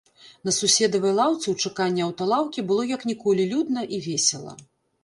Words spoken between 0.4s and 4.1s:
На суседавай лаўцы ў чаканні аўталаўкі было як ніколі людна і